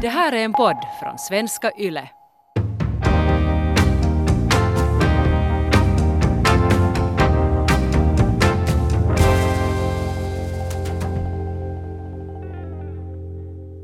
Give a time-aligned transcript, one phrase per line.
[0.00, 2.08] Det här är en podd från svenska YLE.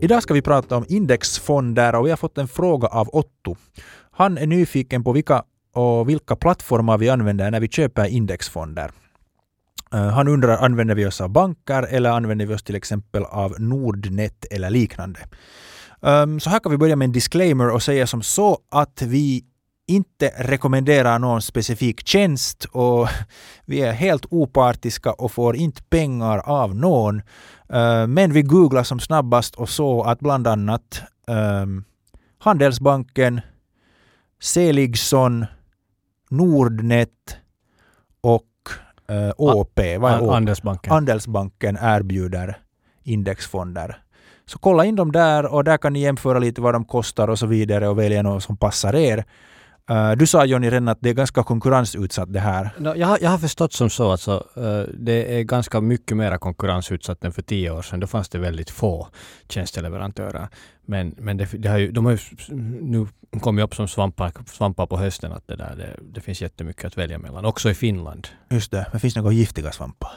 [0.01, 3.57] Idag ska vi prata om indexfonder och vi har fått en fråga av Otto.
[4.11, 5.43] Han är nyfiken på vilka
[5.75, 8.91] och vilka plattformar vi använder när vi köper indexfonder.
[9.95, 13.61] Eh, han undrar, använder vi oss av banker eller använder vi oss till exempel av
[13.61, 15.21] Nordnet eller liknande?
[16.03, 19.45] Um, Så här kan vi börja med en disclaimer och säga som så att vi
[19.87, 23.09] inte rekommenderar någon specifik tjänst och
[23.67, 27.17] vi är helt opartiska och får inte pengar av någon.
[27.73, 31.85] Uh, Men vi googlar som snabbast och så att bland annat um,
[32.39, 33.41] Handelsbanken,
[34.41, 35.47] Seligsson,
[36.31, 37.37] Nordnet
[38.21, 38.49] och
[39.11, 39.33] uh,
[40.01, 40.31] vad är An-?
[40.31, 40.93] Andelsbanken.
[40.93, 42.59] Andelsbanken erbjuder
[43.03, 44.03] indexfonder.
[44.53, 47.39] Så kolla in dem där och där kan ni jämföra lite vad de kostar och
[47.39, 49.25] så vidare och välja något som passar er.
[49.91, 52.71] Uh, du sa Johnny redan att det är ganska konkurrensutsatt det här.
[52.79, 54.29] No, jag, har, jag har förstått som så att
[54.95, 58.01] det är ganska mycket mer konkurrensutsatt än för tio år sedan.
[58.01, 59.09] Då fanns det väldigt få
[59.49, 60.49] tjänsteleverantörer.
[60.87, 62.19] Men, men det, det har ju, de har ju
[62.81, 63.07] nu
[63.41, 66.99] kommit upp som svampar, svampar på hösten att det, där, det, det finns jättemycket att
[66.99, 67.45] välja mellan.
[67.45, 68.29] Också i Finland.
[68.51, 70.13] Just det, men finns det några giftiga svampar?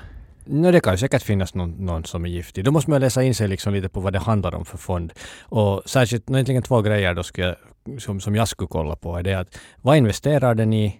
[0.45, 2.63] No, det kan säkert finnas någon, någon som är giftig.
[2.65, 5.13] Då måste man läsa in sig liksom lite på vad det handlar om för fond.
[5.41, 9.17] Och särskilt, no, egentligen två grejer då skulle jag, som, som jag skulle kolla på
[9.17, 10.99] är det att vad investerar den i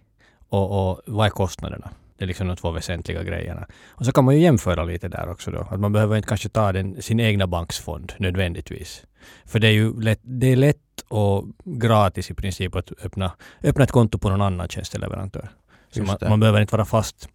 [0.49, 1.89] och, och vad är kostnaderna?
[2.17, 3.67] Det är liksom de två väsentliga grejerna.
[3.87, 5.67] Och så kan man ju jämföra lite där också då.
[5.71, 9.03] Att man behöver inte kanske ta den, sin egna banksfond nödvändigtvis.
[9.45, 13.31] För det är ju lätt, det är lätt och gratis i princip att öppna,
[13.63, 15.49] öppna ett konto på någon annan tjänsteleverantör.
[15.91, 17.29] Så man, man behöver inte vara fast,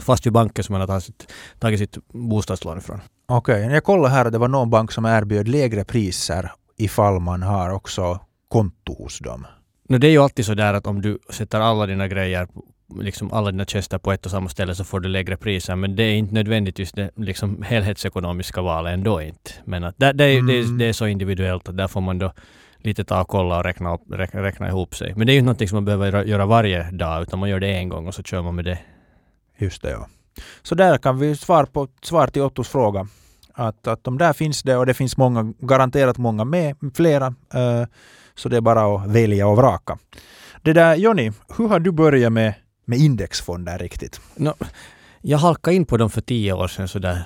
[0.00, 3.00] fast vid banken som man har tagit sitt, tagit bostadslån ifrån.
[3.28, 7.42] Okej, jag kollade här att det var någon bank som erbjöd lägre priser ifall man
[7.42, 9.46] har också konto hos dem.
[9.88, 12.48] No, det är ju alltid så där att om du sätter alla dina grejer,
[13.00, 15.76] liksom alla dina tjänster på ett och samma ställe så får du lägre priser.
[15.76, 19.50] Men det är inte nödvändigtvis det liksom helhetsekonomiska valet ändå inte.
[19.64, 20.78] Men att det, det, är, det, är, Mm.
[20.78, 22.32] det är så individuellt att där får man då
[22.78, 25.14] lite ta och kolla och räkna, upp, räkna, räkna ihop sig.
[25.16, 27.48] Men det är ju inte någonting som man behöver göra- göra varje dag utan man
[27.48, 28.78] gör det en gång och så kör man med det.
[29.58, 30.06] Just det, ja.
[30.62, 33.08] Så där kan vi svara på svar till Ottos fråga.
[33.52, 37.26] Att, att de där finns det och det finns många, garanterat många med, flera.
[37.54, 37.84] eh,
[38.34, 39.98] så det är bara att välja och vraka.
[40.62, 42.54] Det där, Jonny, hur har du börjat med,
[42.84, 44.20] med indexfonder riktigt?
[44.36, 44.54] No,
[45.20, 47.22] jag halkade in på dem för tio år sedan sådär,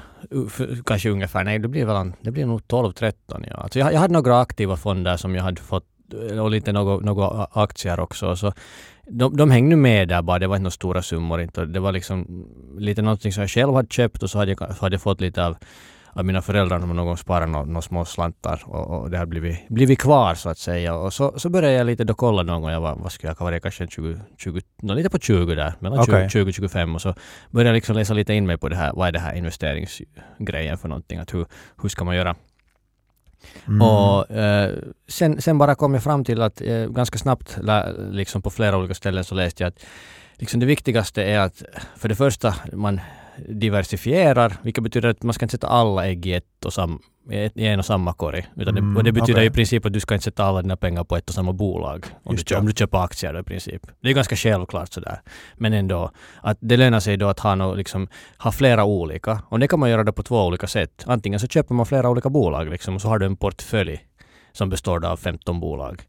[0.51, 3.13] för, kanske ungefär, nej det blir väl, det blir nog 12-13
[3.51, 3.57] ja.
[3.57, 5.85] Alltså jag, jag hade några aktiva fonder som jag hade fått
[6.41, 8.37] och lite några, några aktier också.
[8.37, 8.53] Så
[9.11, 11.65] de, de hängde med där bara, det var inte några stora summor inte.
[11.67, 12.47] Det var liksom
[12.79, 15.47] lite någonting som jag själv hade köpt och så hade jag, hade jag fått lite
[15.47, 15.57] av,
[16.13, 19.27] av mina föräldrar som någon gång sparat några, några små slantar och, och det har
[19.27, 20.95] blivit, blivit kvar så att säga.
[20.95, 23.45] Och så, så började jag lite då kolla någon gång, jag var, vad skulle jag
[23.45, 26.31] vara, kanske 20, 20, no, lite på 20 där, mellan Okej.
[26.31, 27.15] 20 och 25 och så
[27.51, 30.79] började jag liksom läsa lite in mig på det här, vad är det här investeringsgrejen
[30.79, 31.47] för någonting, att hur,
[31.83, 32.37] hur ska man göra?
[33.67, 33.83] Mm.
[33.83, 34.79] Och eh,
[35.09, 37.59] sen, sen bara kom jag fram till att eh, ganska snabbt,
[38.11, 39.85] liksom på flera olika ställen så läste jag att
[40.35, 41.63] liksom det viktigaste är att
[41.97, 43.01] för det första man
[43.49, 46.99] diversifierar, vilket betyder att man ska inte sätta alla ägg i, ett och sam,
[47.55, 48.47] i en och samma korg.
[48.57, 49.47] Utan Mm, det, och det betyder okej.
[49.47, 52.07] i princip att du ska inte sätta alla dina pengar på ett och samma bolag.
[52.25, 53.87] Om, Just du, om du köper aktier då i princip.
[54.03, 55.21] Det är ganska självklart sådär.
[55.57, 56.11] Men ändå,
[56.43, 59.43] att det lönar sig då att ha, nå, liksom, ha flera olika.
[59.49, 61.05] Och det kan man göra då på två olika sätt.
[61.07, 64.01] Antingen så köper man flera olika bolag liksom, och så har du en portfölj
[64.53, 66.03] som består av 15 bolag.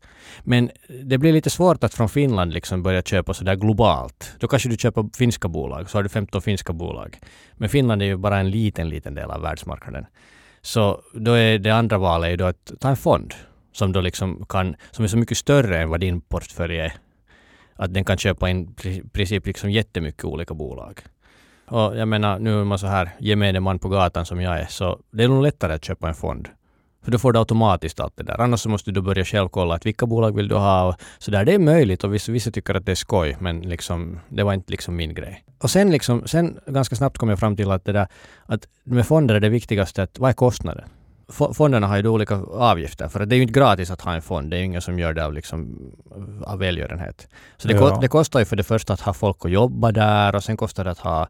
[0.43, 0.69] Men
[1.03, 4.35] det blir lite svårt att från Finland liksom börja köpa sådär globalt.
[4.39, 7.17] Då kanske du köper finska bolag, så har du 15 finska bolag.
[7.53, 10.05] Men Finland är ju bara en liten, liten del av världsmarknaden.
[10.61, 13.33] Så då är det andra valet är då att ta en fond
[13.71, 16.93] som då liksom kan, som är så mycket större än vad din portfölj är.
[17.75, 20.99] Att den kan köpa in i princip liksom jättemycket olika bolag.
[21.67, 24.65] Och jag menar, nu är man så här gemene man på gatan som jag är,
[24.65, 26.47] så det är nog lättare att köpa en fond.
[27.09, 28.41] För då får du automatiskt allt det där.
[28.41, 31.31] Annars så måste du börja själv kolla att vilka bolag vill du ha och så
[31.31, 31.45] där.
[31.45, 34.53] Det är möjligt och vissa, vissa tycker att det är skoj, men liksom, det var
[34.53, 35.43] inte liksom min grej.
[35.61, 38.07] Och sen liksom, sen ganska snabbt kom jag fram till att det där,
[38.45, 40.89] att med fonder är det viktigaste att vad är kostnaden?
[41.27, 44.21] Fo- Fonderna har ju olika avgifter, för det är ju inte gratis att ha en
[44.21, 44.49] fond.
[44.51, 45.77] Det är ju ingen som gör det av, liksom,
[46.45, 47.27] av välgörenhet.
[47.57, 47.89] Så det, Ja.
[47.89, 50.57] ko- det kostar ju för det första att ha folk att jobba där och sen
[50.57, 51.27] kostar det att ha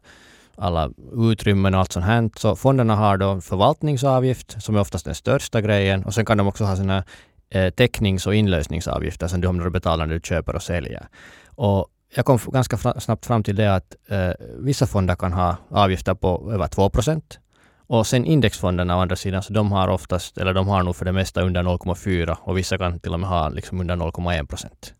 [0.60, 0.90] alla
[1.30, 2.30] utrymmen och allt sånt här.
[2.36, 6.46] Så fonderna har då förvaltningsavgift som är oftast den största grejen och sen kan de
[6.48, 7.04] också ha sina
[7.50, 11.06] eh, täcknings och inlösningsavgifter som du har betalar när du köper och säljer.
[11.54, 15.56] Och jag kom ganska fra- snabbt fram till det att eh, vissa fonder kan ha
[15.70, 17.38] avgifter på över 2 procent
[17.86, 21.04] Och sen indexfonderna å andra sidan, så de har oftast, eller de har nog för
[21.04, 24.94] det mesta under 0,4 och vissa kan till och med ha liksom under 0,1 procent.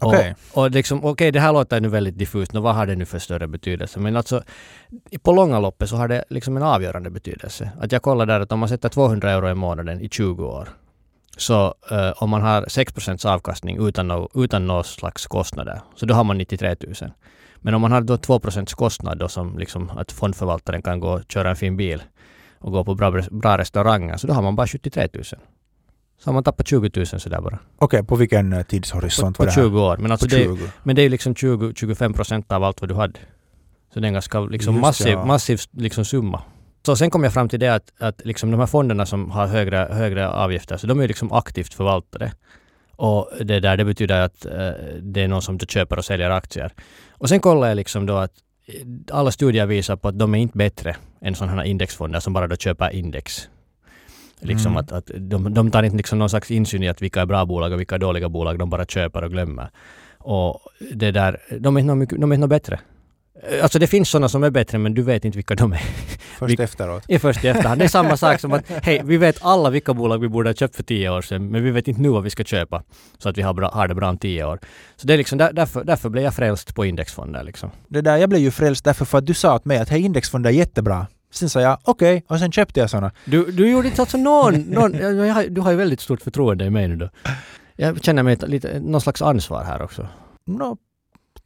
[0.00, 0.34] Okej.
[0.52, 2.52] Och, och liksom, okej, det här låter nu väldigt diffust.
[2.52, 4.00] Nå, vad har det nu för större betydelse?
[4.00, 4.42] Men alltså,
[5.22, 7.70] på långa loppet så har det liksom en avgörande betydelse.
[7.80, 10.68] Att jag kollar där att om man sätter 200 euro i månaden i 20 år,
[11.36, 16.06] så eh, om man har 6 procents avkastning utan, no, utan någon slags kostnader, så
[16.06, 16.94] då har man 93 000.
[17.56, 21.08] Men om man har då 2 procents kostnad då som liksom att fondförvaltaren kan gå
[21.08, 22.02] och köra en fin bil
[22.58, 25.24] och gå på bra, bra restauranger, så då har man bara 73 000.
[26.18, 27.58] Så har man tappat 20 000 sådär bara.
[27.78, 29.62] Okej, på vilken eh, På, tidshorisont på var det här?
[29.62, 29.96] 20 år.
[29.96, 30.58] Men alltså På det, 20.
[30.82, 33.18] men det är liksom 20-25 procent av allt vad du hade.
[33.94, 35.24] Så det är en ganska liksom Just massiv, ja.
[35.24, 36.42] massiv liksom summa.
[36.86, 39.46] Så sen kom jag fram till det att, att liksom de här fonderna som har
[39.46, 42.32] högre, högre avgifter, så de är liksom aktivt förvaltade.
[42.96, 44.70] Och det där, det betyder att eh,
[45.02, 46.72] det är någon som köper och säljer aktier.
[47.10, 48.32] Och sen kollar jag liksom då att
[48.66, 48.74] eh,
[49.10, 52.46] alla studier visar på att de är inte bättre än sådana här indexfonder som bara
[52.46, 53.48] då köper index.
[54.40, 54.84] Liksom Mm.
[54.84, 57.44] att, att de, de tar inte liksom någon slags insyn i att vilka är bra
[57.46, 58.58] bolag och vilka är dåliga bolag.
[58.58, 59.70] De bara köper och glömmer.
[60.18, 60.60] Och
[60.92, 62.80] det där, de är inte mycket- de är inte något bättre.
[63.50, 65.78] Eh, Alltså det finns sådana som är bättre men du vet inte vilka de är.
[66.38, 67.02] Först vi- efteråt.
[67.08, 67.80] I först i efterhand.
[67.80, 70.54] Det är samma sak som att hej, vi vet alla vilka bolag vi borde ha
[70.54, 72.82] köpt för tio år sedan men vi vet inte nu vad vi ska köpa
[73.18, 74.58] så att vi har, bra, har det bra om tio år.
[74.96, 77.70] Så det är liksom där, därför, därför blev jag frälst på indexfonder liksom.
[77.88, 80.00] Det där, jag blev ju frälst därför för att du sa åt mig att hej,
[80.00, 81.06] indexfonder är jättebra.
[81.30, 83.10] Sen sa jag okej, och sen köpte jag såna.
[83.24, 84.54] Du, du gjorde inte alltså någon...
[84.54, 87.08] någon jag, du har ju väldigt stort förtroende i mig nu då.
[87.76, 90.08] Jag känner mig lite, någon slags ansvar här också.
[90.46, 90.76] Nå,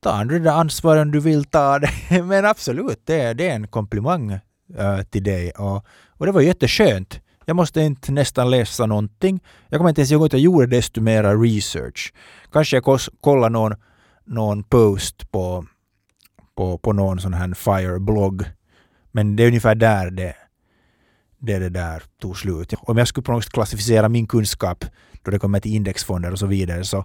[0.00, 1.79] ta det där ansvaret om du vill ta
[2.11, 2.23] det.
[2.23, 4.31] Men absolut, det, är- det är en komplimang
[4.79, 5.50] eh, till dig.
[5.50, 7.20] Och, och det var jätteskönt.
[7.44, 9.40] Jag måste inte nästan läsa någonting.
[9.69, 12.12] Jag kommer inte ens ihåg att jag gjorde desto mera research.
[12.52, 13.75] Kanske jag kollar någon,
[14.25, 15.64] någon post på,
[16.56, 18.44] på, på någon sån här FIRE-blogg.
[19.12, 20.34] Men det är ungefär där det,
[21.38, 22.74] det, det där tog slut.
[22.78, 24.84] Om jag skulle på något sätt klassificera min kunskap
[25.22, 27.04] då det kommer till indexfonder och så vidare så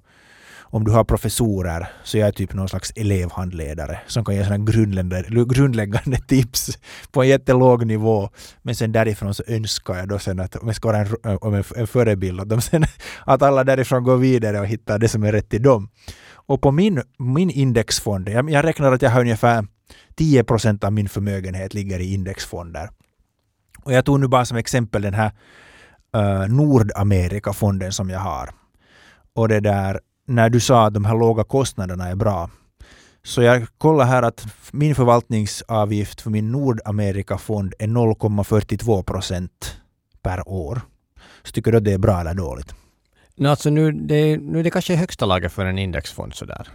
[0.70, 4.66] om du har professorer så jag är typ någon slags elevhandledare som kan ge sådana
[4.66, 6.78] grundläggande, grundläggande tips
[7.12, 8.30] på en jättelåg nivå.
[8.62, 11.54] Men sen därifrån så önskar jag då sen att om jag ska vara en, om
[11.54, 12.84] en, en förebild att, de sen
[13.26, 15.90] att alla därifrån går vidare och hittar det som är rätt till dem.
[16.32, 19.66] Och på min, min indexfond, jag, jag räknar att jag har ungefär
[20.16, 22.90] 10 procent av min förmögenhet ligger i indexfonder.
[23.84, 25.32] Och jag tog nu bara som exempel den här
[26.18, 28.50] uh, Nordamerikafonden som jag har.
[29.34, 32.50] Och det där, när du sa att de här låga kostnaderna är bra.
[33.24, 39.78] Så jag kollar här att min förvaltningsavgift för min Nordamerikafond är 0,42 procent
[40.22, 40.82] per år.
[41.44, 42.76] Så tycker du att det är bra eller dåligt?
[43.36, 46.68] No, alltså nu, det, nu är det kanske högsta laget för en indexfond sådär.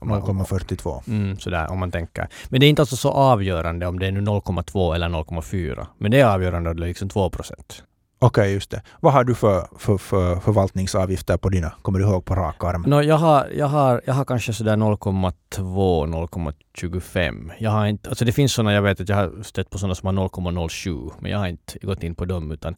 [0.00, 1.02] Om man- 0,42.
[1.06, 2.28] Mm, sådär om man tänker.
[2.48, 5.86] Men det är inte alltså så avgörande om det är nu 0,2 eller 0,4.
[5.98, 7.84] Men det är avgörande om det är liksom 2 procent.
[8.22, 8.82] Okej, just det.
[9.00, 11.72] Vad har du för, för, för förvaltningsavgifter på dina?
[11.82, 12.82] Kommer du ihåg på rak arm?
[12.86, 17.50] No, jag, har, jag, har, jag har kanske sådär 0,2, 0,25.
[17.58, 19.94] Jag har inte, alltså det finns sådana, jag vet att jag har stött på sådana
[19.94, 21.12] som har 0,07.
[21.20, 22.76] Men jag har inte gått in på dem utan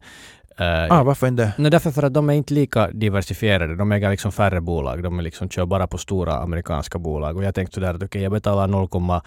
[0.57, 1.53] eh, Ah, varför inte?
[1.57, 3.75] No, därför för att de är inte lika diversifierade.
[3.75, 5.03] De äger liksom färre bolag.
[5.03, 7.37] De är liksom, kör bara på stora amerikanska bolag.
[7.37, 9.21] Och jag tänkte sådär att okej, jag betalar 0,12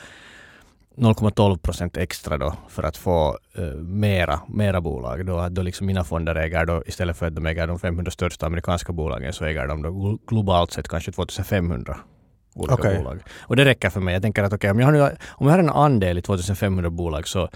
[0.97, 5.27] 0,12 procent extra då för att få eh, mera, mera bolag.
[5.27, 8.47] Då, då liksom mina fonder äger då, istället för att de äger de 500 största
[8.47, 11.97] amerikanska bolagen så äger de då glo- globalt sett kanske 2500
[12.55, 12.99] olika Okej.
[12.99, 13.19] bolag.
[13.41, 14.15] Och det räcker för mig.
[14.15, 17.29] Jag tänker att okej, om, jag har om jag har en andel i 2500 bolag
[17.29, 17.49] så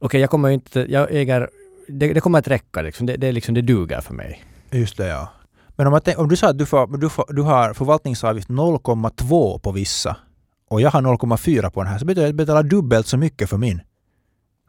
[0.00, 1.48] okej, jag kommer inte, jag äger,
[1.88, 3.06] det, det kommer att räcka liksom.
[3.06, 4.44] Det, det, är liksom, det duger för mig.
[4.70, 5.28] Just det, ja.
[5.76, 9.58] Men om, tänk, om du sa att du, får, du, får, du har förvaltningsavgift 0,2
[9.58, 10.16] på vissa
[10.70, 13.16] och jag har 0,4 på den här så betyder det att jag betalar dubbelt så
[13.16, 13.80] mycket för min.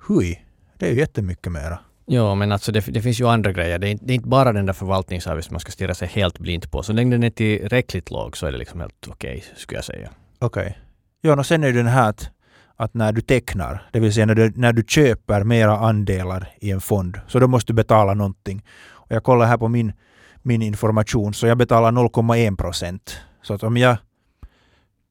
[0.07, 0.41] Hui,
[0.77, 1.79] det är ju jättemycket mera.
[2.05, 3.79] Ja, men alltså det, det finns ju andra grejer.
[3.79, 6.39] Det är, inte- det är inte bara den där förvaltningsavgiften man ska stirra sig helt
[6.39, 6.84] blint på.
[6.84, 10.10] Så länge den är tillräckligt låg så är det liksom helt okej, skulle jag säga.
[10.39, 10.77] Okej.
[11.22, 12.29] Ja, och sen är det den här att,
[12.75, 16.72] att när du tecknar, det vill säga när du, när du köper mera andelar i
[16.72, 18.63] en fond, så då måste du betala någonting.
[18.88, 19.94] Och jag kollar här på min,
[20.41, 23.17] min information, så jag betalar 0,1 procent.
[23.41, 23.98] Så att om jag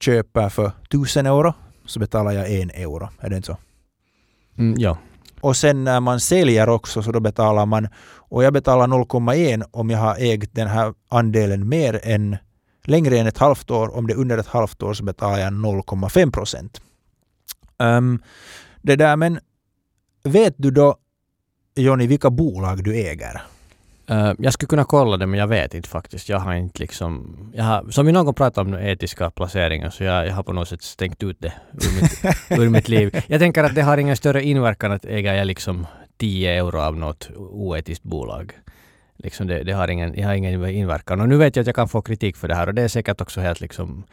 [0.00, 1.54] köper för 1000 euro
[1.86, 3.08] så betalar jag en euro.
[3.20, 3.56] Är det inte så?
[4.58, 4.98] Mm, ja.
[5.40, 9.90] Och sen när man säljer också så då betalar man, och jag betalar 0,1 om
[9.90, 12.36] jag har ägt den här andelen mer än
[12.84, 13.96] längre än ett halvt år.
[13.96, 16.80] Om det är under ett halvt år så betalar jag 0,5 procent.
[17.78, 18.22] Um,
[18.82, 19.40] det där men
[20.22, 20.96] vet du då
[21.76, 23.42] Jonny vilka bolag du äger?
[24.06, 26.28] Eh, jag skulle kunna kolla det men jag vet inte faktiskt.
[26.28, 27.36] Jag har inte liksom...
[27.54, 30.52] Jag har, som vi någon gång pratade om etiska placeringar så jag, jag har på
[30.52, 33.24] något sätt stängt ut det ur mitt, ur mitt liv.
[33.26, 36.96] Jag tänker att det har ingen större inverkan att äga jag liksom 10 euro av
[36.96, 38.52] något oetiskt bolag.
[39.16, 41.20] Liksom det, det har ingen, jag har ingen inverkan.
[41.20, 42.88] Och nu vet jag att jag kan få kritik för det här och det är
[42.88, 44.04] säkert också helt liksom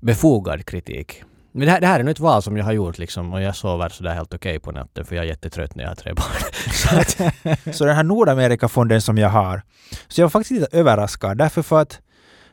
[0.00, 1.22] befogad kritik.
[1.52, 3.42] Men det här, det här är nu ett val som jag har gjort liksom och
[3.42, 6.12] jag sover sådär helt okej på natten för jag är jättetrött när jag har tre
[6.12, 6.52] barn.
[6.72, 9.62] Så att, Så den här Nordamerikafonden som jag har,
[10.08, 12.00] så jag var faktiskt lite överraskad därför för att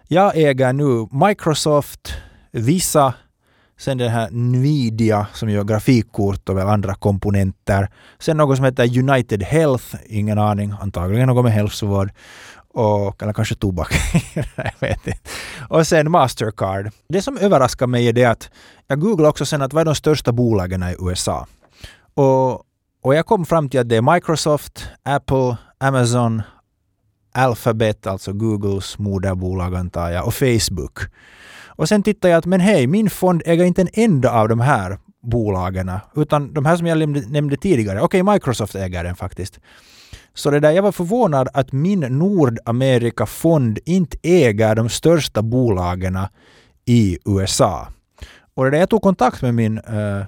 [0.07, 2.13] jag äger nu Microsoft,
[2.51, 3.13] Visa,
[3.79, 7.89] sen den här Nvidia som gör grafikkort och väl andra komponenter.
[8.19, 12.11] Sen något som heter United Health, ingen aning, antagligen något med hälsovård.
[12.73, 13.93] Och, eller kanske tobak,
[14.55, 15.19] jag vet inte.
[15.69, 16.91] Och sen Mastercard.
[17.09, 18.49] Det som överraskar mig är det att
[18.87, 21.47] jag googlade också sen att vad är de största bolagen i USA?
[22.13, 22.51] Och,
[23.01, 26.41] och jag kom fram till att det är Microsoft, Apple, Amazon,
[27.33, 30.99] Alphabet, alltså Googles moderbolag antar jag, och Facebook.
[31.67, 34.59] Och sen tittar jag att men hej, min fond äger inte en enda av de
[34.59, 38.01] här bolagen, utan de här som jag nämnde, nämnde tidigare.
[38.01, 39.59] Okej, Microsoft äger den faktiskt.
[40.39, 46.17] Så det där, jag var förvånad att min Nordamerika-fond inte äger de största bolagen
[46.85, 47.87] i USA.
[48.53, 50.23] Och det där, jag tog kontakt med min, äh,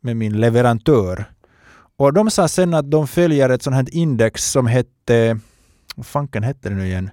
[0.00, 1.24] med min leverantör
[1.96, 5.38] och de sa sen att de följer ett sånt här index som hette,
[5.96, 7.10] vad fanken hette det nu igen?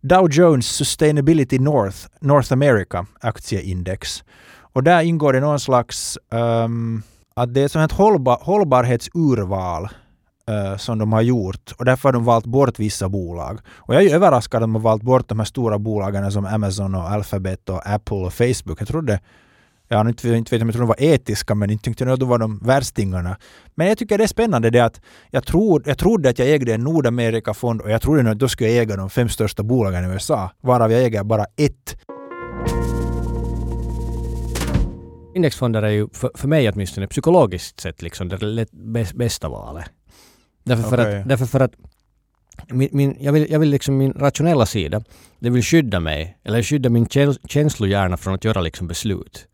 [0.00, 4.24] Dow Jones Sustainability North, North America aktieindex.
[4.72, 7.02] Och där ingår det någon slags, um,
[7.34, 9.88] att det är ett sånt här hållbar, hållbarhetsurval
[10.50, 13.60] uh, som de har gjort och därför har de valt bort vissa bolag.
[13.68, 16.94] Och jag är överraskad att de har valt bort de här stora bolagen som Amazon
[16.94, 18.80] och Alphabet och Apple och Facebook.
[18.80, 19.20] Jag trodde
[19.92, 22.20] Ja, inte, inte vet om jag tror de var etiska, men inte tyckte jag att
[22.20, 23.36] de var de värstingarna.
[23.74, 26.74] Men jag tycker det är spännande det att jag, tror, jag trodde att jag ägde
[26.74, 30.12] en Nordamerikafond och jag trodde att då skulle jag äga de fem största bolagen i
[30.12, 31.96] USA, varav jag äger bara ett.
[35.34, 38.66] indexfonder är ju för, för mig åtminstone psykologiskt sett liksom det
[39.14, 39.90] bästa valet.
[40.76, 41.20] Därför för Okej.
[41.20, 41.72] att, därför för att
[42.68, 45.02] min, min, jag, vill, jag vill liksom min rationella sida,
[45.38, 49.46] det vill skydda mig, eller skydda min käns känslohjärna från att göra liksom beslut.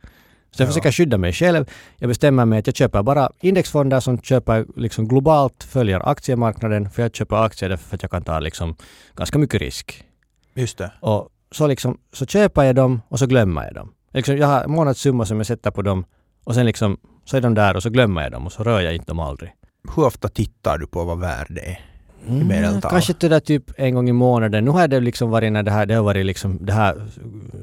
[0.51, 0.71] Så jag Ja.
[0.71, 1.65] försöker skydda mig själv.
[1.97, 7.03] Jag bestämmer mig att jag köper bara indexfonder som köper liksom globalt, följer aktiemarknaden, för
[7.03, 8.77] jag köper aktier därför att jag kan ta liksom
[9.17, 10.05] ganska mycket risk.
[10.55, 10.93] Just det.
[11.01, 13.93] Och så, liksom, så köper jag dem och så glömmer jag dem.
[14.13, 16.05] Liksom, jag har månadssumma som jag sätter på dem
[16.45, 18.81] och sen liksom, så är de där och så glömmer jag dem och så rör
[18.81, 19.53] jag inte dem aldrig.
[19.97, 21.81] Hur ofta tittar du på vad värde är?
[22.29, 24.65] Mm, kanske det där typ en gång i månaden.
[24.65, 27.03] Nu har det liksom varit när det här, det har varit liksom, det här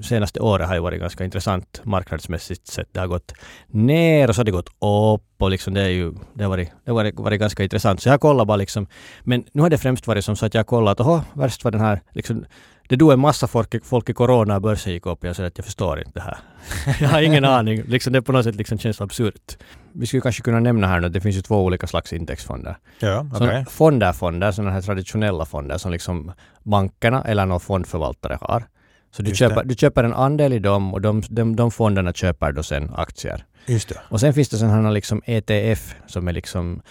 [0.02, 2.88] senaste året har ju varit ganska intressant marknadsmässigt sett.
[2.92, 3.34] Det har gått
[3.68, 6.70] ner och så har det gått upp och liksom det är ju, det har varit,
[6.86, 8.02] det har varit, varit ganska intressant.
[8.02, 8.88] Så jag kollar bara liksom,
[9.24, 11.82] men nu har det främst varit som så att jag kollat, åh, värst var den
[11.82, 12.46] här, liksom,
[12.94, 15.46] det dog en massa folk, i- folk i corona och börsen gick upp jag sa
[15.46, 16.38] att jag förstår inte det här.
[17.02, 17.84] jag har ingen aning.
[17.88, 19.58] Liksom, det på något sätt liksom känns absurt.
[19.94, 22.78] Vi skulle kanske kunna nämna här nu att det finns ju två olika slags indexfonder.
[23.00, 23.26] Ja.
[23.38, 26.32] Såna Fonder, fonder, sådana här traditionella fonder som liksom
[26.64, 28.64] bankerna eller någon fondförvaltare har.
[29.12, 32.52] Så du köper, du köper en andel i dem och de, de, de fonderna köper
[32.52, 33.46] då sen aktier.
[33.66, 33.96] Just det.
[34.10, 36.82] Och sen finns det sådana här liksom ETF som är liksom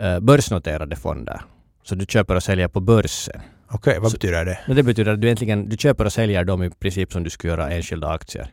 [0.00, 1.40] eh, börsnoterade fonder.
[1.84, 3.40] Så du köper och säljer på börsen.
[3.72, 4.74] Okej, vad Så- betyder det?
[4.74, 7.50] Det betyder att du egentligen du köper och säljer dem i princip som du skulle
[7.52, 8.46] göra enskilda aktier.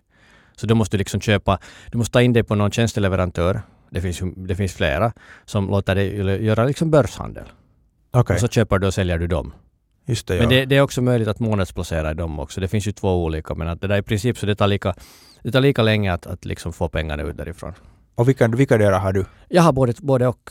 [0.56, 1.60] Så då måste du liksom köpa,
[1.92, 3.62] du måste ta in det på någon tjänsteleverantör.
[3.90, 5.12] Det finns, det finns flera
[5.46, 7.44] som låter dig göra liksom börshandel.
[8.12, 9.54] Okej, Och så köper du och säljer du dem.
[10.06, 10.36] just det.
[10.36, 10.42] Ja.
[10.42, 12.62] Men det, det är också möjligt att månadsplacera i dem också.
[12.62, 14.94] Det finns ju två olika men att det där i princip så det tar lika,
[15.44, 17.74] det tar lika länge att, att liksom få pengarna ut därifrån.
[18.16, 19.26] Och vilka, vilka delar har du?
[19.50, 20.50] Jag har både, både och.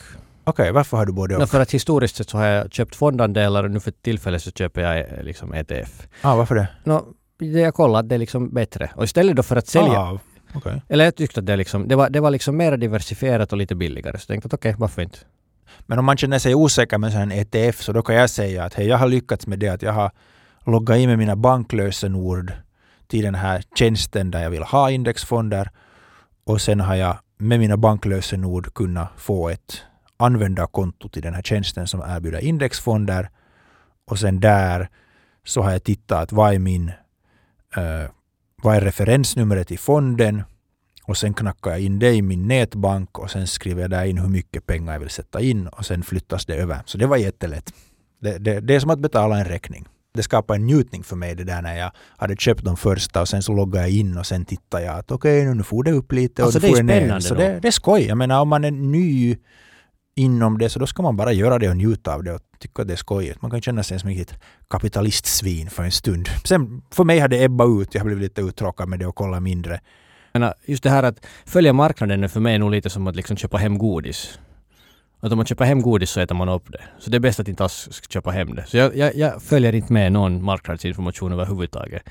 [0.48, 1.42] Okej, varför har du både och?
[1.42, 4.50] Ja, för att historiskt sett så har jag köpt fondandelar och nu för tillfället så
[4.50, 6.08] köper jag eh, liksom ETF.
[6.22, 6.68] Ah, varför det?
[6.84, 7.06] Nå,
[7.38, 8.90] det jag kollar att det är liksom bättre.
[8.94, 10.18] Och istället då för att sälja Ah,
[10.54, 10.82] okej.
[10.88, 13.74] Eller jag tyckte att det, liksom, det, var, det var liksom mer diversifierat och lite
[13.74, 14.18] billigare.
[14.18, 15.18] Så jag tänkte att okej, varför inte?
[15.86, 18.74] Men om man känner sig osäker med en ETF så då kan jag säga att
[18.74, 20.10] hej, jag har lyckats med det att jag har
[20.66, 22.52] loggat in med mina banklösenord
[23.06, 25.70] till den här tjänsten där jag vill ha indexfonder
[26.44, 29.82] och sen har jag med mina banklösenord kunnat få ett
[30.18, 33.30] användarkonto till den här tjänsten som erbjuder indexfonder
[34.10, 34.88] och sen där
[35.44, 36.88] så har jag tittat vad är min
[37.76, 38.10] eh,
[38.62, 40.42] vad är referensnumret i fonden
[41.04, 44.18] och sen knackar jag in det i min nätbank och sen skriver jag där in
[44.18, 46.78] hur mycket pengar jag vill sätta in och sen flyttas det över.
[46.84, 47.72] Så det var jättelätt.
[48.20, 49.88] Det, det, det är som att betala en räkning.
[50.14, 53.28] Det skapar en njutning för mig det där när jag hade köpt de första och
[53.28, 56.12] sen så loggade jag in och sen tittade jag att okej, nu får det upp
[56.12, 57.20] lite och Alltså, nu får det ner.
[57.20, 58.02] Så det, det är skoj.
[58.02, 59.36] Jag menar om man är ny
[60.18, 62.82] inom det så då ska man bara göra det och njuta av det och tycka
[62.82, 63.42] att det är skojigt.
[63.42, 64.34] Man kan känna sig som ett
[64.70, 66.28] kapitalistsvin för en stund.
[66.44, 67.94] Sen för mig har det ebbat ut.
[67.94, 69.80] Jag har blivit lite uttråkad med det och kollat mindre.
[70.32, 73.16] Men äh, just det här att följa marknaden är för mig nog lite som att
[73.16, 74.38] liksom köpa hem godis.
[75.20, 76.82] Att om man köper hem godis så äter man upp det.
[76.98, 78.64] Så det är bäst att inte alls köpa hem det.
[78.66, 82.02] Så jag, jag, jag följer inte med någon marknadsinformation överhuvudtaget.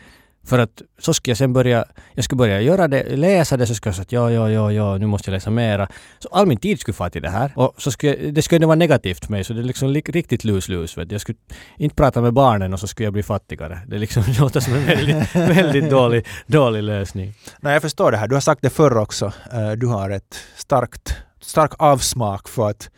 [0.47, 3.75] För att så ska jag sen börja, jag ska börja göra det, läsa det, så
[3.75, 5.87] ska jag säga att ja, ja, ja, ja, nu måste jag läsa mera.
[6.19, 7.51] Så all min tid skulle fara till det här.
[7.55, 10.01] Och så skulle, jag- det skulle vara negativt för mig, så det är liksom li-
[10.07, 10.97] riktigt lus-lus.
[11.09, 11.37] Jag skulle
[11.77, 13.79] inte prata med barnen och så skulle jag bli fattigare.
[13.87, 17.33] Det liksom låter som en väldigt, väldigt dålig, dålig lösning.
[17.59, 18.27] Nej, jag förstår det här.
[18.27, 19.25] Du har sagt det förr också.
[19.53, 22.89] Eh, Du har ett starkt, stark avsmak för att,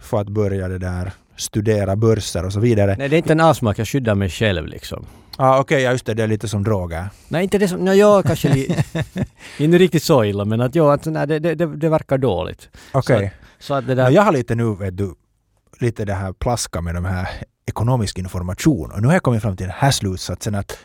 [0.00, 2.94] för att börja det där studera börser och så vidare.
[2.98, 5.06] Nej, det är inte en avsmak, jag skyddar mig själv liksom.
[5.36, 7.08] Ah, Okej, ja just det, det är lite som droger.
[7.28, 7.84] Nej, inte det som...
[7.84, 8.84] No, ja, kanske li,
[9.58, 12.68] inte riktigt så illa, men att ja, att, nej, det, det, det, verkar dåligt.
[12.92, 13.32] Okej.
[13.58, 14.04] Så att det där...
[14.04, 15.14] Men jag har lite nu, vet du,
[15.78, 17.28] lite det här plaska med de här
[17.66, 18.90] ekonomisk information.
[18.92, 20.78] Och nu har jag kommit fram till den här slutsatsen att,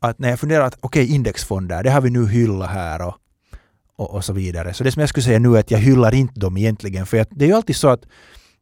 [0.00, 3.14] att när jag funderar att okej, indexfonder, det har vi nu hyllat här och,
[3.96, 4.74] och, och så vidare.
[4.74, 7.06] Så det som jag skulle säga nu är att jag hyllar inte dem egentligen.
[7.06, 8.04] För att det är ju alltid så att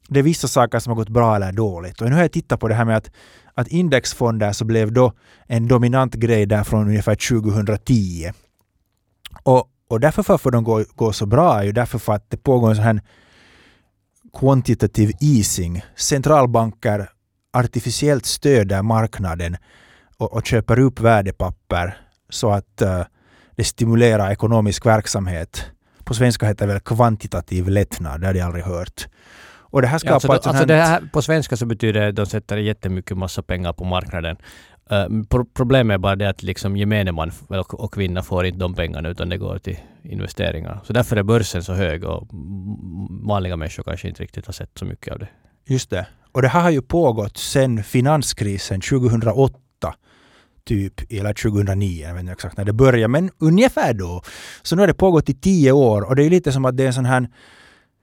[0.08, 2.00] det är vissa saker som har gått bra eller dåligt.
[2.00, 3.10] Och nu har jag tittat på det här med att,
[3.54, 5.12] att indexfonder så blev då
[5.46, 8.32] en dominant grej där från ungefär 2010.
[9.42, 12.36] Och, och därför varför de går, går så bra är ju därför för att det
[12.36, 13.00] pågår en sån här
[14.38, 15.82] quantitative easing.
[15.96, 17.10] Centralbanker
[17.52, 19.56] artificiellt stöder marknaden
[20.16, 21.98] och, och köper upp värdepapper
[22.28, 23.02] så att uh,
[23.56, 25.64] det stimulerar ekonomisk verksamhet.
[26.04, 29.08] På svenska heter det väl kvantitativ lättnad, det har jag aldrig hört.
[29.76, 31.66] Och det här Ja, skapar alltså, ett sånt alltså här- det här på svenska så
[31.66, 34.36] betyder det att de sätter jättemycket massa pengar på marknaden.
[34.92, 38.58] Uh, pro- problemet är bara det att liksom gemene man och, och kvinna får inte
[38.58, 40.80] de pengarna utan det går till investeringar.
[40.84, 42.28] Så därför är börsen så hög och
[43.26, 45.28] vanliga människor kanske inte riktigt har sett så mycket av det.
[45.66, 46.06] Just det.
[46.32, 49.54] Och det här har ju pågått sedan finanskrisen 2008
[50.64, 54.22] typ, eller 2009, jag vet inte exakt när det började, men ungefär då.
[54.62, 56.82] Så nu har det pågått i tio år och det är lite som att det
[56.82, 57.28] är en sån här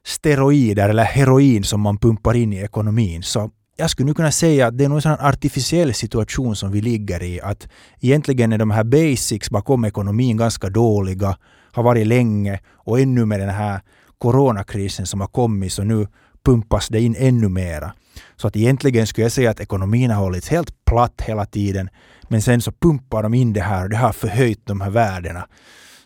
[0.05, 3.23] steroider eller heroin som man pumpar in i ekonomin.
[3.23, 6.81] Så jag skulle nu kunna säga att det är en sån artificiell situation som vi
[6.81, 7.41] ligger i.
[7.41, 7.67] Att
[7.99, 11.37] egentligen är de här basics bakom ekonomin ganska dåliga,
[11.71, 13.81] har varit länge och ännu med den här
[14.17, 16.07] coronakrisen som har kommit så nu
[16.45, 17.93] pumpas det in ännu mera.
[18.35, 21.89] Så att egentligen skulle jag säga att ekonomin har hållits helt platt hela tiden.
[22.27, 25.47] Men sen så pumpar de in det här och det har förhöjt de här värdena.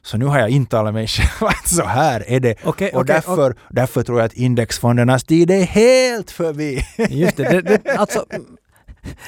[0.07, 2.55] Så nu har jag intalat mig själv att så här är det.
[2.65, 6.81] Okej, och därför, därför tror jag att indexfondernas tid är helt förbi.
[7.09, 8.25] Just det, det, det alltså...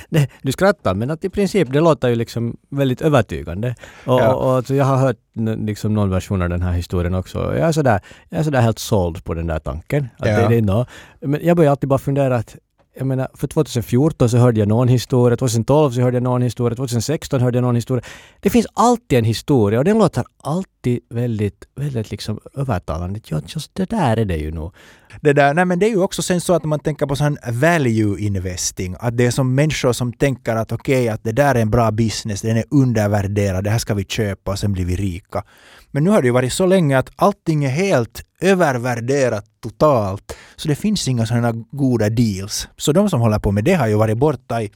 [0.09, 3.75] Det, du skrattar men att i princip det låter ju liksom väldigt övertygande.
[4.05, 4.33] Och, Ja.
[4.33, 5.17] och, och alltså jag har hört
[5.57, 7.37] liksom någon version av den här historien också.
[7.39, 10.07] Jag är sådär, jag är sådär helt såld på den där tanken.
[10.19, 10.49] Att Ja.
[10.49, 10.85] det, det är.
[11.27, 12.55] Men jag börjar alltid bara fundera att
[12.99, 16.75] jag menar, för 2014 så hörde jag någon historia, 2012 så hörde jag någon historia,
[16.75, 18.03] 2016 hörde jag någon historia.
[18.39, 23.19] Det finns alltid en historia och den låter alltid väldigt, väldigt liksom övertalande.
[23.25, 24.73] Ja, just det där är det ju nog.
[25.21, 27.37] Det, där, nej men det är ju också sen så att man tänker på sån
[27.51, 31.61] value investing, att det är som människor som tänker att okej, att det där är
[31.61, 34.95] en bra business, den är undervärderad, det här ska vi köpa och sen blir vi
[34.95, 35.43] rika.
[35.91, 40.67] Men nu har det ju varit så länge att allting är helt övervärderat totalt, så
[40.67, 42.67] det finns inga sådana goda deals.
[42.77, 44.71] Så de som håller på med det har ju varit borta i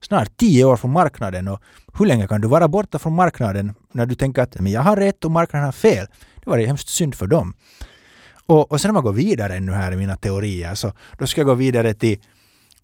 [0.00, 1.60] snart tio år från marknaden och
[1.98, 4.96] hur länge kan du vara borta från marknaden när du tänker att men jag har
[4.96, 6.06] rätt och marknaden har fel?
[6.44, 7.54] Det var ju hemskt synd för dem.
[8.46, 11.40] Och, och sen om man går vidare nu här i mina teorier så då ska
[11.40, 12.18] jag gå vidare till,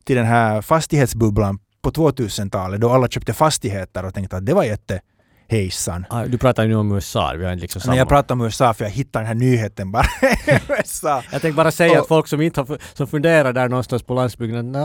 [0.04, 4.64] till den här fastighetsbubblan på 2000-talet då alla köpte fastigheter och tänkte att det var
[4.64, 5.00] jätte
[5.48, 6.04] hejsan.
[6.10, 7.90] Ah, Du pratar ju nu om USA, vi har liksom samma.
[7.92, 10.06] Men jag pratar om USA för jag hittade den här nyheten bara
[10.68, 11.22] USA.
[11.32, 14.14] Jag tänkte bara säga Och- att folk som inte har, som funderar där någonstans på
[14.14, 14.80] landsbygden, "Nå,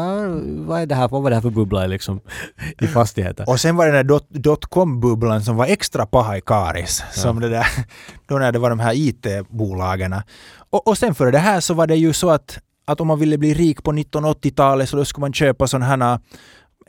[0.67, 2.19] vad är det här, vad var det här för bubbla liksom
[2.81, 3.49] i fastigheter?
[3.49, 7.03] Och sen var det den där dot- dotcom-bubblan som var extra paha i Karis.
[7.11, 7.67] Som det där,
[8.27, 10.15] då när det var de här IT-bolagen.
[10.69, 13.19] Och, och sen före det här så var det ju så att, att om man
[13.19, 16.19] ville bli rik på 1980-talet så då skulle man köpa sådana här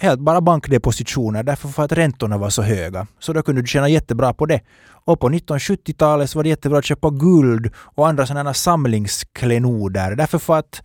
[0.03, 3.07] helt bara bankdepositioner därför för att räntorna var så höga.
[3.19, 4.61] Så då kunde du tjäna jättebra på det.
[5.05, 10.39] Och på 1970-talet så var det jättebra att köpa guld och andra sådana samlingsklenoder därför
[10.39, 10.83] för att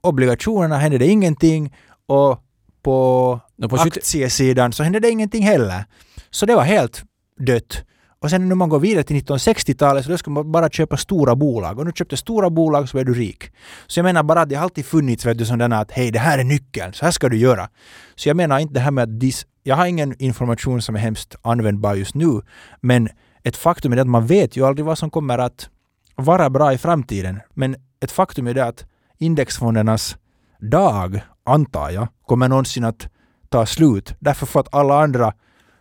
[0.00, 1.74] obligationerna hände det ingenting
[2.06, 2.40] och
[2.82, 5.84] på på 70 aktiesidan så hände det ingenting heller.
[6.30, 7.04] Så det var helt
[7.38, 7.84] dött.
[8.22, 11.36] Och sen när man går vidare till 1960-talet så då ska man bara köpa stora
[11.36, 11.78] bolag.
[11.78, 13.52] Och nu köpte stora bolag så är du rik.
[13.86, 16.18] Så jag menar bara att det har alltid funnits vet du, sådana att hej det
[16.18, 17.68] här är nyckeln, så här ska du göra.
[18.14, 21.00] Så jag menar inte det här med att dis- jag har ingen information som är
[21.00, 22.40] hemskt användbar just nu.
[22.80, 23.08] Men
[23.42, 25.68] ett faktum är att man vet ju aldrig vad som kommer att
[26.16, 27.40] vara bra i framtiden.
[27.54, 28.84] Men ett faktum är det att
[29.18, 30.16] indexfondernas
[30.58, 33.08] dag, antar jag, kommer någonsin att
[33.48, 34.14] ta slut.
[34.18, 35.32] Därför för att alla andra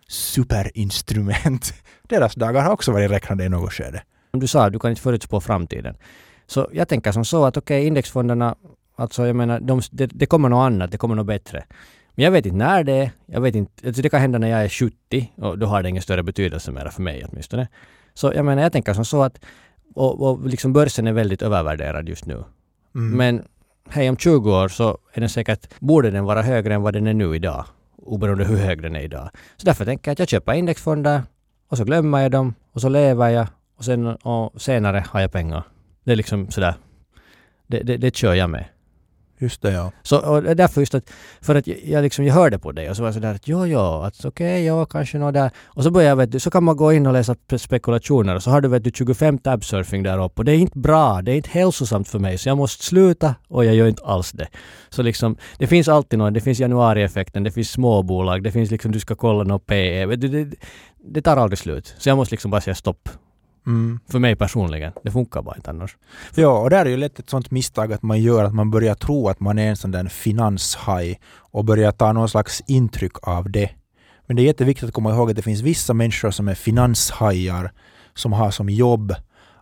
[0.09, 1.73] superinstrument,
[2.09, 4.03] deras dagar har också varit räknade i något skede.
[4.31, 5.95] Som du sa, du kan inte förutspå framtiden.
[6.47, 8.55] Så jag tänker som så att okej, okay, indexfonderna,
[8.95, 11.65] alltså jag menar, de, det, det kommer något annat, det kommer något bättre.
[12.15, 13.11] Men jag vet inte när det är.
[13.25, 15.89] Jag vet inte, alltså det kan hända när jag är 70 och då har det
[15.89, 17.67] ingen större betydelse mer för mig åtminstone.
[18.13, 19.39] Så jag menar, jag tänker som så att
[19.95, 22.43] och, och liksom börsen är väldigt övervärderad just nu.
[22.95, 23.17] Mm.
[23.17, 23.43] Men
[23.89, 27.07] hej, om 20 år så är den säkert, borde den vara högre än vad den
[27.07, 27.65] är nu idag.
[28.01, 29.29] Oberoende hur hög den är idag.
[29.57, 31.21] Så därför tänker jag att jag köper indexfonder
[31.69, 35.31] och så glömmer jag dem och så lever jag och sen och senare har jag
[35.31, 35.63] pengar.
[36.03, 36.73] Det är liksom sådär.
[37.67, 38.65] Det, det, det kör jag med.
[39.41, 39.91] Just det, ja.
[40.04, 41.10] Så och därför just att,
[41.41, 43.65] för att jag, liksom, jag hörde på dig och så var jag sådär att jo,
[43.65, 45.52] jo, att okej, okay, ja, kanske något där.
[45.65, 48.43] Och så började jag, vet du, så kan man gå in och läsa spekulationer och
[48.43, 51.32] så har du, vet du, 25 tabsurfing där uppe och det är inte bra, det
[51.32, 54.47] är inte hälsosamt för mig så jag måste sluta och jag gör inte alls det.
[54.89, 58.91] Så liksom, det finns alltid något, det finns januarieffekten, det finns småbolag, det finns liksom,
[58.91, 60.56] du ska kolla något PE, vet du, det,
[60.97, 61.95] det tar aldrig slut.
[61.97, 63.10] Så jag måste liksom bara säga stopp.
[63.69, 63.99] Mm.
[64.08, 64.91] För mig personligen.
[65.03, 65.97] Det funkar bara inte annars.
[66.36, 68.95] Ja, och där är ju lätt ett sånt misstag att man gör att man börjar
[68.95, 73.51] tro att man är en sån där finanshaj och börjar ta någon slags intryck av
[73.51, 73.69] det.
[74.27, 77.71] Men det är jätteviktigt att komma ihåg att det finns vissa människor som är finanshajar
[78.13, 79.15] som har som jobb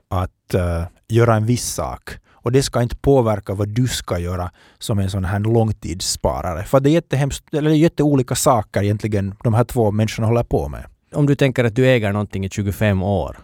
[0.09, 2.09] att uh, göra en viss sak.
[2.31, 6.63] Och det ska inte påverka vad du ska göra som en sån här långtidssparare.
[6.63, 10.85] För det är jättehemskt, eller jätteolika saker egentligen de här två människorna håller på med.
[11.13, 13.37] Om du tänker att du äger någonting i 25 år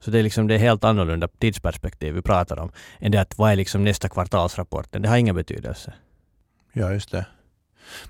[0.00, 3.38] så det är liksom det är helt annorlunda tidsperspektiv vi pratar om än det att
[3.38, 5.02] vad är liksom nästa kvartalsrapporten?
[5.02, 5.92] Det har ingen betydelse.
[6.72, 7.26] Ja, just det.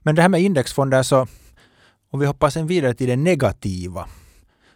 [0.03, 1.27] Men det här med indexfonder så
[2.11, 4.09] om vi hoppar sen vidare till det negativa.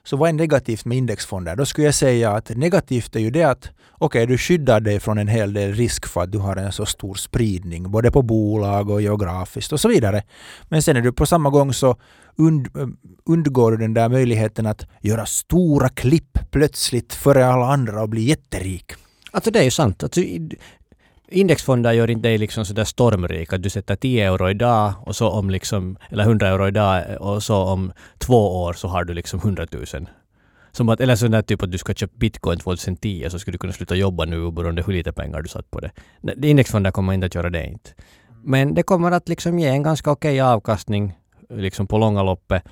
[0.06, 1.56] Så vad är negativt med indexfonder?
[1.56, 5.00] Då skulle jag säga att negativt är ju det att okej, okay, du skyddar dig
[5.00, 8.22] från en hel del risk för att du har en så stor spridning, både på
[8.22, 10.22] bolag och geografiskt och så vidare.
[10.68, 11.96] Men sen är du på samma gång så
[12.36, 12.86] und, eh,
[13.24, 18.22] undgår du den där möjligheten att göra stora klipp plötsligt före alla andra och bli
[18.22, 18.92] jätterik.
[19.30, 20.02] Alltså det är ju sant.
[20.02, 20.20] Alltså,
[21.35, 25.29] indexfonder gör inte dig liksom sådär stormrik att du sätter 10 euro idag och så
[25.31, 29.40] om liksom, eller 100 euro idag och så om två år så har du liksom
[29.40, 29.87] 100 000.
[30.73, 33.59] Som att, eller sån där typ att du ska köpa bitcoin 2010 så skulle du
[33.59, 35.90] kunna sluta jobba nu oberoende hur lite pengar du satt på det.
[36.49, 37.90] Indexfonder kommer inte att göra det inte.
[38.44, 41.12] Men det kommer att liksom ge en ganska okej avkastning
[41.51, 42.62] liksom på långa loppet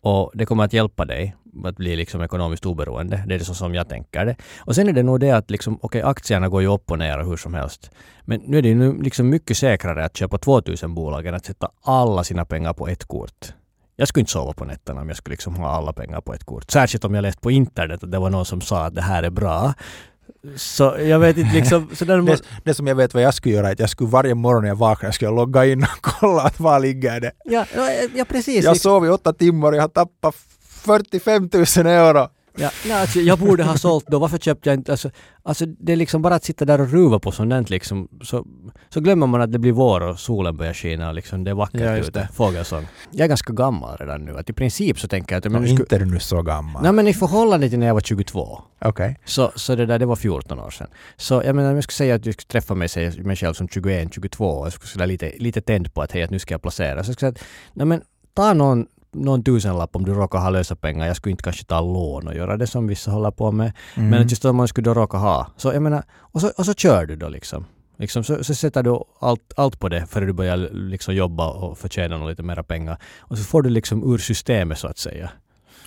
[0.00, 3.24] och det kommer att hjälpa dig att bli liksom ekonomiskt oberoende.
[3.26, 4.36] Det är det så som jag tänker det.
[4.58, 6.98] Och sen är det nog det att liksom, okej, okay, aktierna går ju upp och
[6.98, 7.90] ner och hur som helst.
[8.24, 11.70] Men nu är det ju liksom mycket säkrare att köpa 2000 bolag än att sätta
[11.82, 13.54] alla sina pengar på ett kort.
[13.96, 16.44] Jag skulle inte sova på nätterna om jag skulle liksom ha alla pengar på ett
[16.44, 16.70] kort.
[16.70, 19.22] Särskilt om jag läst på internet att det var någon som sa att det här
[19.22, 19.74] är bra.
[20.56, 21.88] Så jag vet inte liksom...
[21.94, 24.10] Så där det, det som jag vet vad jag skulle göra är att jag skulle
[24.10, 27.32] varje morgon när jag vaknar skulle jag logga in och kolla att var ligger det.
[27.44, 27.66] Ja,
[28.14, 28.64] ja precis.
[28.64, 30.34] Jag sov i åtta timmar och jag har tappat
[30.84, 32.28] 45 000 euro.
[32.60, 34.18] Ja, nej, alltså, jag borde ha sålt då.
[34.18, 34.92] Varför köpte jag inte?
[34.92, 35.10] Alltså,
[35.42, 38.08] alltså det är liksom bara att sitta där och ruva på sånt liksom.
[38.22, 38.46] Så,
[38.88, 41.54] så glömmer man att det blir vår och solen börjar skina och liksom det är
[41.54, 42.28] vackert ja, ute.
[42.34, 42.86] Fågelsång.
[43.10, 44.38] Jag är ganska gammal redan nu.
[44.38, 45.52] Att I princip så tänker jag att...
[45.52, 46.82] Men inte är du nu så gammal.
[46.82, 48.62] Nej men i förhållande till när jag var 22.
[48.78, 48.88] Okej.
[48.88, 49.14] Okay.
[49.24, 50.88] Så, så det där, det var 14 år sedan.
[51.16, 52.88] Så jag menar om jag skulle säga att jag skulle träffa mig,
[53.24, 56.30] mig själv som 21, 22 och jag skulle lite, lite tänd på att hej, att
[56.30, 57.04] nu ska jag placera.
[57.04, 58.02] Så jag skulle säga att, nej men
[58.34, 61.06] ta någon någon tusenlapp om du råkar ha lösa pengar.
[61.06, 63.72] Jag skulle inte kanske ta lån och göra det som vissa håller på med.
[63.94, 64.10] Mm.
[64.10, 65.46] Men just om man skulle då råka ha.
[65.56, 67.64] Så jag menar, och så, och så kör du då liksom.
[67.98, 71.78] Liksom, så, så sätter du allt, allt på det före du börjar liksom jobba och
[71.78, 72.98] förtjäna lite mera pengar.
[73.18, 75.30] Och så får du liksom ur systemet så att säga.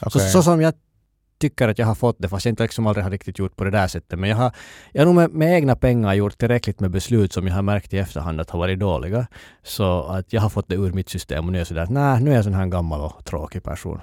[0.02, 0.22] Okay.
[0.22, 0.74] Så, så som jag
[1.44, 3.64] tycker att jag har fått det, fast jag inte liksom aldrig har riktigt gjort på
[3.64, 4.20] det där sättet.
[4.20, 4.52] Men jag har,
[4.92, 7.94] jag har nog med, med egna pengar gjort tillräckligt med beslut som jag har märkt
[7.94, 9.28] i efterhand att har varit dåliga.
[9.64, 11.90] Så att jag har fått det ur mitt system och nu är jag sådär att
[11.90, 14.00] nej, nu är jag sån här gammal och tråkig person.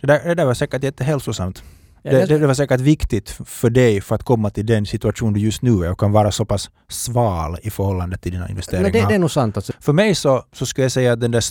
[0.00, 1.62] Det där, det där var säkert jättehälsosamt.
[2.02, 5.40] Det, det, det, var säkert viktigt för dig för att komma till den situation du
[5.40, 8.90] just nu är och kan vara så pass sval i förhållande till dina investeringar.
[8.90, 9.56] det, det är nog sant.
[9.56, 9.72] Alltså.
[9.80, 11.44] För mig så, så skulle jag säga att den där,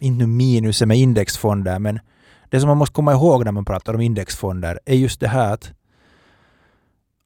[0.00, 2.00] inte minusen med indexfonder, men
[2.52, 5.52] det som man måste komma ihåg när man pratar om indexfonder är just det här
[5.52, 5.72] att,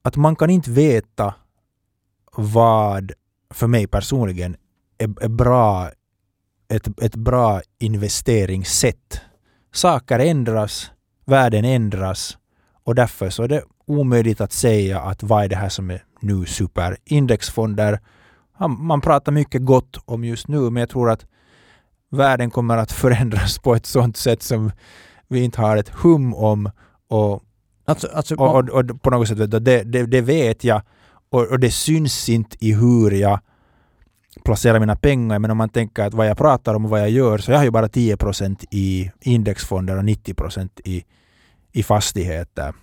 [0.02, 1.34] att man kan inte veta
[2.36, 3.12] vad,
[3.54, 4.56] för mig personligen,
[4.98, 5.90] är, är bra,
[6.68, 9.20] ett, ett bra investeringssätt.
[9.72, 10.90] Saker ändras,
[11.24, 12.38] världen ändras
[12.84, 16.04] och därför så är det omöjligt att säga att vad är det här som är
[16.20, 16.96] nu super.
[17.04, 18.00] Indexfonder,
[18.78, 21.26] man pratar mycket gott om just nu men jag tror att
[22.10, 24.70] världen kommer att förändras på ett sådant sätt som
[25.28, 26.70] vi inte har ett hum om
[27.08, 27.42] och,
[27.84, 30.82] alltså, alltså, och, och, och, på något sätt det, det, det vet jag
[31.30, 33.40] och, och, det syns inte i hur jag
[34.44, 35.38] placerar mina pengar.
[35.38, 37.58] Men om man tänker att vad jag pratar om och vad jag gör så jag
[37.58, 40.34] har ju bara 10% i indexfonder och 90
[40.84, 41.04] i,
[41.72, 42.74] i fastigheter.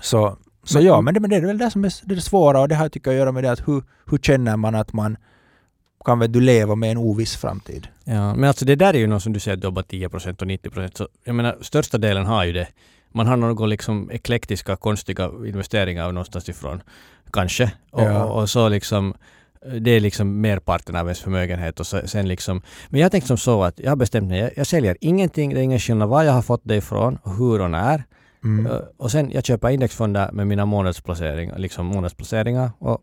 [0.00, 2.22] Så Så ja, men det, men det är väl det som är det är det
[2.22, 4.74] svåra och det här tycker jag att göra med det att hur, hur känner man
[4.74, 5.16] att man
[6.02, 7.88] kan väl du leva med en oviss framtid?
[8.04, 10.08] Ja, men alltså det där är ju något som du säger att du bara 10
[10.08, 10.96] procent och 90 procent.
[10.96, 12.68] Så jag menar, största delen har ju det.
[13.14, 16.82] Man har några liksom eklektiska, konstiga investeringar någonstans ifrån.
[17.32, 17.72] Kanske.
[17.90, 18.24] Och, Ja.
[18.24, 19.14] och, och så liksom
[19.80, 23.36] det är liksom merparten av ens förmögenhet och så, sen liksom Men jag tänkte som
[23.36, 26.22] så att jag har bestämt mig, jag, jag säljer ingenting, det är ingen skillnad var
[26.22, 28.04] jag har fått det ifrån, hur och när.
[28.44, 28.66] Mm.
[28.66, 32.98] Uh, Och sen jag köper indexfonder med mina månadsplaceringar, liksom månadsplaceringar och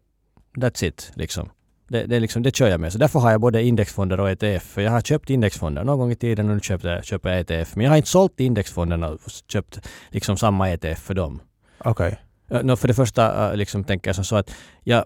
[0.58, 1.50] that's it liksom.
[1.90, 2.92] Det, det, liksom, det kör jag med.
[2.92, 4.64] Så därför har jag både indexfonder och ETF.
[4.64, 7.76] För jag har köpt indexfonder någon gång i tiden och nu köpte köper jag ETF.
[7.76, 11.42] Men jag har inte sålt indexfonderna och köpt liksom samma ETF för dem.
[11.78, 12.20] Okej.
[12.64, 15.06] Nå, för det första uh, liksom tänker jag som så att jag,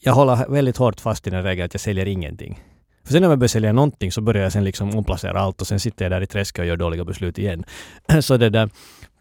[0.00, 2.60] jag håller väldigt hårt fast i den regeln att jag säljer ingenting.
[3.04, 5.66] För sen när jag börjar sälja någonting så börjar jag sen liksom omplacera allt och
[5.66, 7.64] sen sitter jag där i träsket och gör dåliga beslut igen.
[8.20, 8.70] så det där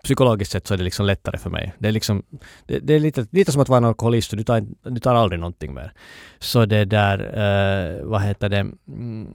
[0.04, 1.74] psykologiskt sett så är det liksom lättare för mig.
[1.80, 2.24] Det är liksom,
[2.66, 5.40] det, det är lite, lite som att vara en alkoholist du tar, du tar aldrig
[5.40, 5.94] någonting mer.
[6.40, 9.34] Så det där, eh, vad heter det, mm,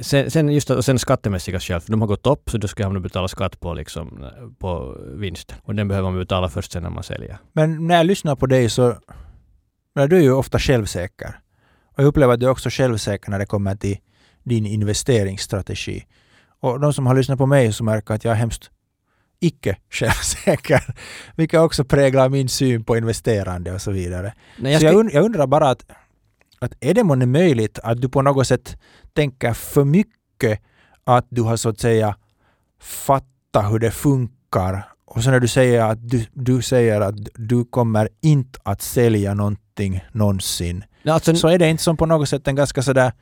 [0.00, 2.82] sen, sen just och sen skattemässiga skäl, för de har gått upp så då ska
[2.82, 4.26] jag betala skatt på liksom,
[4.58, 5.58] på vinsten.
[5.62, 7.38] Och den behöver man betala först sen när man säljer.
[7.52, 8.96] Men när jag lyssnar på dig så
[9.94, 11.38] men du är ju ofta självsäker.
[11.96, 13.96] Och jag upplever att du är också självsäker när det kommer till
[14.42, 16.06] din investeringsstrategi.
[16.60, 18.70] Och de som har lyssnat på mig så märker att jag är hemskt
[19.40, 20.94] icke självsäker.
[21.36, 24.34] Vilket också präglar min syn på investerande och så vidare.
[24.58, 25.86] Nej, jag så jag, und- jag undrar bara att,
[26.58, 28.76] att är det månne möjligt att du på något sätt
[29.12, 30.60] tänker för mycket
[31.04, 32.16] att du har så att säga
[32.80, 37.64] fattat hur det funkar och så när du säger att du, du säger att du
[37.64, 42.48] kommer inte att sälja någonting någonsin alltså, så är det inte som på något sätt
[42.48, 43.12] en ganska sådär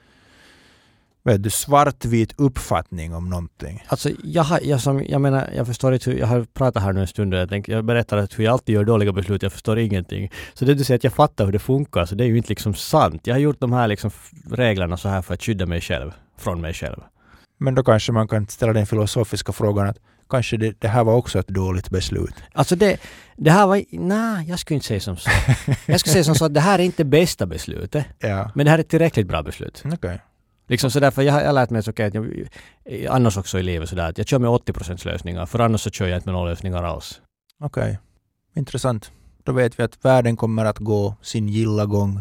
[1.24, 3.84] vet du, svartvit uppfattning om någonting.
[3.86, 6.92] Alltså jag, har, jag, som, jag menar, jag förstår inte hur, jag har pratat här
[6.92, 9.42] nu en stund och jag, tänker, jag berättar att hur jag alltid gör dåliga beslut,
[9.42, 10.30] jag förstår ingenting.
[10.54, 12.48] Så det du säger att jag fattar hur det funkar, så det är ju inte
[12.48, 13.26] liksom sant.
[13.26, 14.10] Jag har gjort de här liksom
[14.50, 17.00] reglerna så här för att skydda mig själv, från mig själv.
[17.58, 19.98] Men då kanske man kan ställa den filosofiska frågan att
[20.30, 22.34] kanske det, det här var också ett dåligt beslut.
[22.52, 23.00] Alltså det,
[23.36, 25.30] det här var, nej, jag skulle inte säga som så.
[25.86, 28.70] Jag skulle säga som så att det här är inte bästa beslutet, Ja, men det
[28.70, 29.82] här är ett tillräckligt bra beslut.
[29.92, 30.20] okej.
[30.66, 32.26] Liksom så därför jag har lärt mig att okej, att jag,
[33.08, 36.06] annars också i livet sådär att jag kör med 80 lösningar, för annars så kör
[36.06, 37.20] jag inte med några lösningar alls.
[37.60, 37.98] Okej,
[38.56, 39.10] intressant.
[39.44, 42.20] Då vet vi att världen kommer att gå sin gilla gång.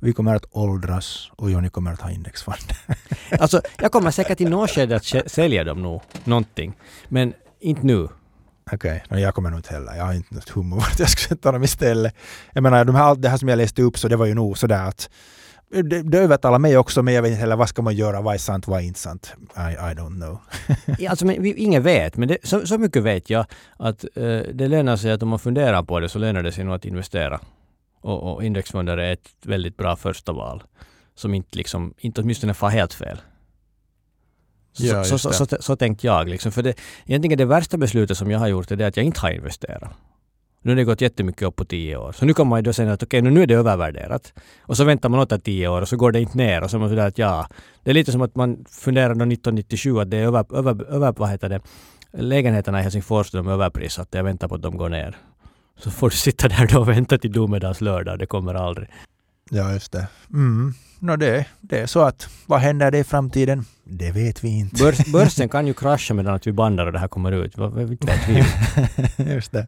[0.00, 2.72] Vi kommer att åldras och Jonny kommer att ha indexfond.
[3.40, 6.72] Alltså, jag kommer säkert i något skede att sälja dem nog, någonting.
[7.08, 8.08] Men inte nu.
[8.72, 9.94] Okej, men jag kommer nog inte heller.
[9.94, 12.14] Jag har inte något humor att jag ska sätta dem istället.
[12.52, 14.34] Jag menar, de här, allt det här som jag läste upp så det var ju
[14.34, 15.10] nog sådär att
[15.70, 18.34] det, det övertalar mig också men jag vet inte heller vad ska man göra, vad
[18.34, 19.32] är sant, vad är inte sant.
[19.56, 20.38] I, I don't know.
[20.98, 24.40] Ja, Alltså, men vi, ingen vet, men det, så, så mycket vet jag att eh,
[24.54, 26.84] det lönar sig att om man funderar på det så lönar det sig nog att
[26.84, 27.40] investera.
[28.00, 30.62] Och, och indexfonder är ett väldigt bra första val.
[31.14, 33.18] Som inte liksom, inte åtminstone far helt fel.
[34.72, 36.52] Så, Ja, så, så, så, så tänkte jag liksom.
[36.52, 36.74] För det,
[37.06, 39.90] egentligen det värsta beslutet som jag har gjort är det att jag inte har investerat.
[40.66, 42.12] Nu har det gått jättemycket upp på tio år.
[42.12, 44.32] Så nu kommer man ju då säga att okej, nu är det övervärderat.
[44.60, 46.62] Och så väntar man åtta tio år och så går det inte ner.
[46.62, 47.48] Och så är man sådär att ja,
[47.82, 51.14] det är lite som att man funderar då 1997 att det är över, över, över
[51.16, 51.60] vad heter det,
[52.12, 54.18] lägenheterna i Helsingfors de är överprissatta.
[54.18, 55.16] Jag väntar på att de går ner.
[55.78, 58.18] Så får du sitta där då och vänta till domedagslördag.
[58.18, 58.88] Det kommer aldrig.
[59.50, 60.06] Ja, just det.
[60.32, 60.74] Mm.
[60.98, 63.64] No, det, det är så att vad händer det i framtiden?
[63.84, 64.82] Det vet vi inte.
[64.82, 67.56] Börs, börsen kan ju krascha medan att vi bandar och det här kommer ut.
[67.56, 68.44] Vad vet vi ju.
[69.34, 69.66] Just det.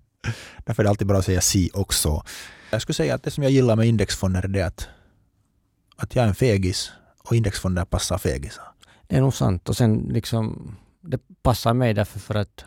[0.65, 2.23] Därför är det alltid bra att säga si också.
[2.71, 4.89] Jag skulle säga att det som jag gillar med indexfonder är det att,
[5.97, 6.93] att jag är en fegis
[7.25, 8.65] och indexfonder passar fegisar.
[9.07, 9.69] Det är nog sant.
[9.69, 12.65] Och sen liksom, det passar mig därför för att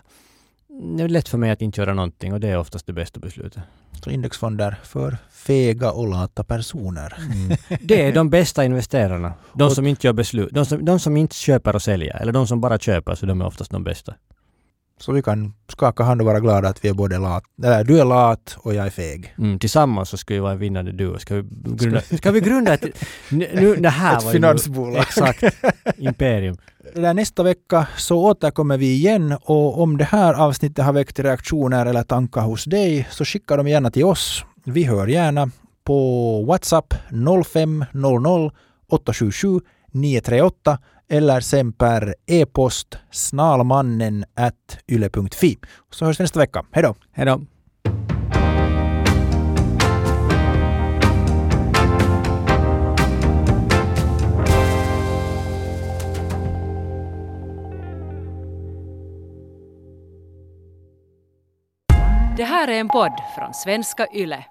[0.98, 3.20] det är lätt för mig att inte göra någonting och det är oftast det bästa
[3.20, 3.64] beslutet.
[4.04, 7.18] Så indexfonder för fega och lata personer.
[7.82, 9.34] Det är de bästa investerarna.
[9.54, 10.50] De som inte gör beslut.
[10.52, 12.16] De som, de som inte köper och säljer.
[12.22, 14.14] Eller de som bara köper, så de är oftast de bästa.
[15.02, 18.00] Så vi kan skaka hand och vara glada att vi är både lat, eller du
[18.00, 19.34] är lat och jag är feg.
[19.38, 21.20] Mm, tillsammans så ska vi vara en vinnande duo.
[21.20, 21.44] Ska vi
[21.76, 22.84] grunda, ska vi grunda ett...
[23.30, 25.02] Nu, det här Ett var ju- finansbolag.
[25.02, 25.44] Exakt.
[25.98, 26.58] Imperium.
[26.96, 31.86] Där nästa vecka så återkommer vi igen och om det här avsnittet har väckt reaktioner
[31.86, 34.46] eller tankar hos dig så skicka dem gärna till oss.
[34.66, 35.50] Vi hör gärna
[35.84, 36.94] på WhatsApp
[37.46, 38.52] 0500
[38.90, 39.60] 877
[39.92, 40.80] 938
[41.12, 45.58] eller sen per e-post snalmannen at yle.fi.
[45.90, 46.66] Så hörs vi nästa vecka.
[46.72, 46.96] Hej då!
[47.12, 47.42] Hej då.
[62.38, 64.46] Det här är en podd från svenska YLE.